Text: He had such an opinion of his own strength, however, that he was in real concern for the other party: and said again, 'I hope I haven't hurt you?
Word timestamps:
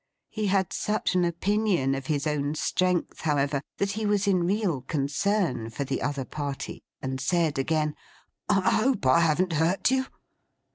He 0.31 0.47
had 0.47 0.73
such 0.73 1.13
an 1.13 1.23
opinion 1.23 1.93
of 1.93 2.07
his 2.07 2.25
own 2.25 2.55
strength, 2.55 3.21
however, 3.21 3.61
that 3.77 3.91
he 3.91 4.07
was 4.07 4.25
in 4.25 4.43
real 4.47 4.81
concern 4.81 5.69
for 5.69 5.83
the 5.83 6.01
other 6.01 6.25
party: 6.25 6.81
and 7.03 7.21
said 7.21 7.59
again, 7.59 7.93
'I 8.49 8.61
hope 8.71 9.05
I 9.05 9.19
haven't 9.19 9.53
hurt 9.53 9.91
you? 9.91 10.07